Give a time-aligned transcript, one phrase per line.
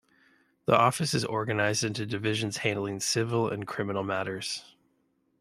[0.65, 4.65] The Office is organized into divisions handling civil and criminal matters.